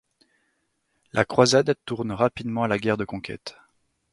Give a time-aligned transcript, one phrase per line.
[1.13, 3.55] La croisade tourne rapidement à la guerre de conquête.